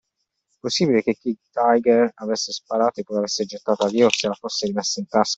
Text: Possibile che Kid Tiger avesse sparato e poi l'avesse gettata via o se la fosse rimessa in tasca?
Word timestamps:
Possibile 0.59 1.03
che 1.03 1.13
Kid 1.13 1.37
Tiger 1.51 2.09
avesse 2.15 2.51
sparato 2.51 2.99
e 2.99 3.03
poi 3.03 3.17
l'avesse 3.17 3.45
gettata 3.45 3.85
via 3.85 4.07
o 4.07 4.11
se 4.11 4.27
la 4.27 4.33
fosse 4.33 4.65
rimessa 4.65 4.99
in 4.99 5.05
tasca? 5.07 5.29